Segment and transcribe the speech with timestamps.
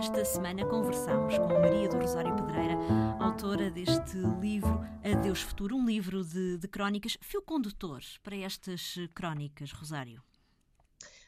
[0.00, 2.72] Esta semana conversamos com Maria do Rosário Pedreira,
[3.20, 7.18] autora deste livro Adeus Futuro, um livro de, de crónicas.
[7.20, 10.22] Fio condutor para estas crónicas, Rosário?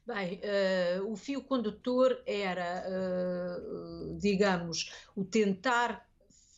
[0.06, 6.08] Bem, uh, o fio condutor era, uh, digamos, o tentar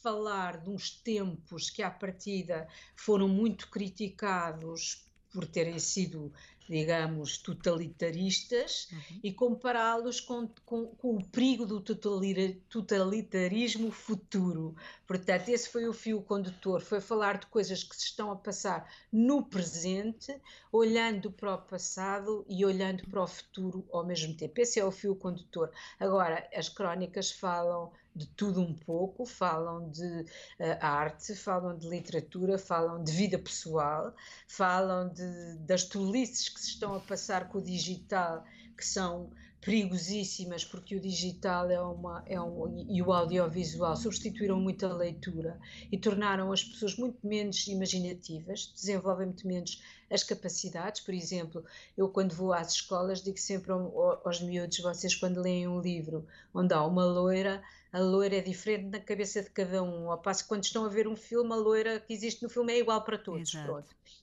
[0.01, 6.33] falar de uns tempos que, à partida, foram muito criticados por terem sido,
[6.68, 9.20] digamos, totalitaristas uhum.
[9.22, 14.74] e compará-los com, com, com, o perigo do totalitarismo futuro.
[15.06, 18.91] Portanto, esse foi o fio condutor, foi falar de coisas que se estão a passar
[19.12, 20.34] no presente,
[20.72, 24.60] olhando para o passado e olhando para o futuro ao mesmo tempo.
[24.60, 25.70] Esse é o fio condutor.
[26.00, 32.56] Agora, as crónicas falam de tudo um pouco, falam de uh, arte, falam de literatura,
[32.56, 34.14] falam de vida pessoal,
[34.46, 38.44] falam de, das tolices que se estão a passar com o digital,
[38.77, 44.84] que são perigosíssimas, porque o digital é uma, é um, e o audiovisual substituíram muito
[44.84, 45.58] a leitura
[45.91, 51.00] e tornaram as pessoas muito menos imaginativas, desenvolvem muito menos as capacidades.
[51.00, 51.64] Por exemplo,
[51.97, 56.74] eu quando vou às escolas digo sempre aos miúdos, vocês quando leem um livro onde
[56.74, 60.48] há uma loira, a loira é diferente na cabeça de cada um, ao passo que
[60.48, 63.16] quando estão a ver um filme, a loira que existe no filme é igual para
[63.16, 63.52] todos.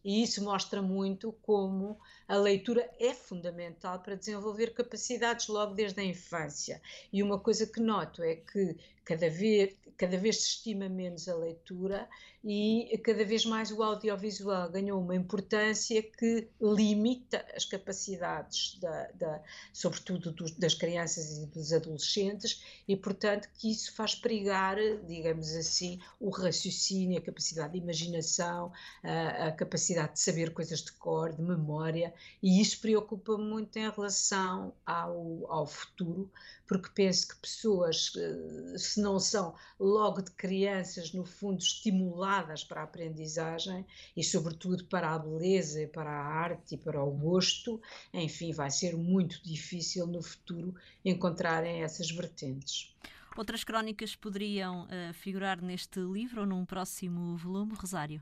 [0.03, 6.03] E isso mostra muito como a leitura é fundamental para desenvolver capacidades logo desde a
[6.03, 6.81] infância.
[7.13, 11.35] E uma coisa que noto é que cada vez, cada vez se estima menos a
[11.35, 12.09] leitura
[12.43, 15.80] e cada vez mais o audiovisual ganhou uma importância
[16.17, 19.43] que limita as capacidades, da, da
[19.73, 26.29] sobretudo das crianças e dos adolescentes, e portanto que isso faz perigar, digamos assim, o
[26.29, 28.71] raciocínio, a capacidade de imaginação,
[29.03, 33.89] a, a capacidade de saber coisas de cor, de memória, e isso preocupa muito em
[33.89, 36.31] relação ao, ao futuro,
[36.71, 42.79] porque penso que pessoas eh, se não são logo de crianças, no fundo, estimuladas para
[42.79, 43.85] a aprendizagem
[44.15, 47.81] e, sobretudo, para a beleza, para a arte e para o gosto,
[48.13, 52.95] enfim, vai ser muito difícil no futuro encontrarem essas vertentes.
[53.35, 58.21] Outras crónicas poderiam uh, figurar neste livro ou num próximo volume, Rosário?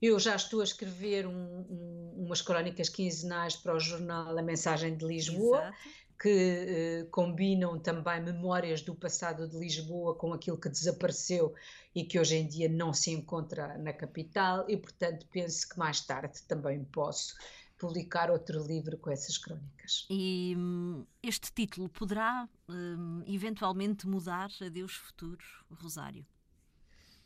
[0.00, 4.96] Eu já estou a escrever um, um, umas crónicas quinzenais para o jornal A Mensagem
[4.96, 5.78] de Lisboa, Exato.
[6.20, 11.54] Que eh, combinam também memórias do passado de Lisboa com aquilo que desapareceu
[11.94, 16.00] e que hoje em dia não se encontra na capital, e portanto penso que mais
[16.00, 17.36] tarde também posso
[17.78, 20.06] publicar outro livro com essas crónicas.
[20.10, 26.26] E hum, este título poderá hum, eventualmente mudar a Deus Futuro, Rosário?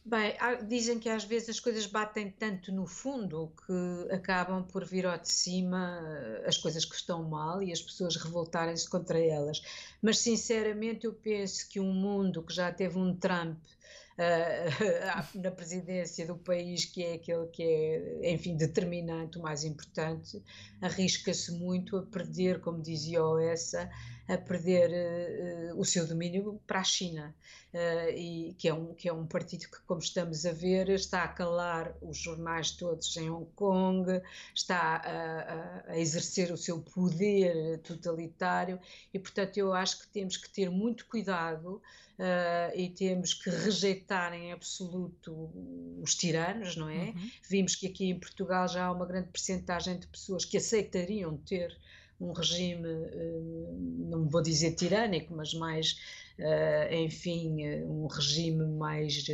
[0.05, 0.35] Bem,
[0.67, 5.17] dizem que às vezes as coisas batem tanto no fundo que acabam por vir ao
[5.17, 9.63] de cima eh, as coisas que estão mal e as pessoas revoltarem-se contra elas.
[10.03, 13.59] Mas sinceramente eu penso que um mundo que já teve um Trump
[14.19, 20.43] uh, na presidência do país, que é aquele que é, enfim, determinante, o mais importante,
[20.81, 23.89] arrisca-se muito a perder, como dizia o Essa,
[24.29, 24.91] a perder
[25.73, 27.35] uh, o seu domínio para a China,
[27.75, 31.25] uh, e que é, um, que é um partido que, como estamos a ver, está
[31.25, 34.21] a calar os jornais todos em Hong Kong,
[34.55, 38.79] está a, a, a exercer o seu poder totalitário,
[39.13, 41.83] e portanto eu acho que temos que ter muito cuidado
[42.19, 45.51] uh, e temos que rejeitar em absoluto
[46.01, 47.07] os tiranos, não é?
[47.07, 47.31] Uhum.
[47.49, 51.77] Vimos que aqui em Portugal já há uma grande percentagem de pessoas que aceitariam ter
[52.21, 52.87] um regime,
[54.33, 55.93] vou dizer tirânico, mas mais,
[56.39, 59.25] uh, enfim, um regime mais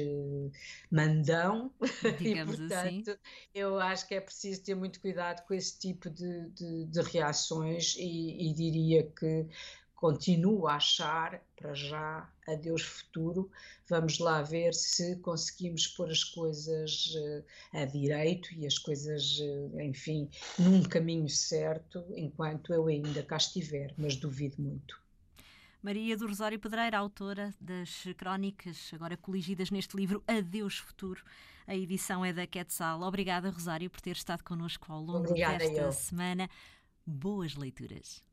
[0.91, 1.73] mandão.
[2.21, 3.19] Digamos e, portanto, assim.
[3.55, 7.95] eu acho que é preciso ter muito cuidado com esse tipo de, de, de reações
[7.97, 9.47] e, e diria que
[9.99, 13.51] continuo a achar, para já, adeus futuro.
[13.89, 19.81] Vamos lá ver se conseguimos pôr as coisas uh, a direito e as coisas, uh,
[19.81, 25.03] enfim, num caminho certo, enquanto eu ainda cá estiver, mas duvido muito.
[25.83, 31.25] Maria do Rosário Pedreira, autora das crónicas, agora coligidas neste livro Adeus Futuro.
[31.67, 33.03] A edição é da Quetzal.
[33.03, 35.93] Obrigada, Rosário, por ter estado connosco ao longo Obrigada desta eu.
[35.93, 36.49] semana.
[37.05, 38.28] Boas leituras.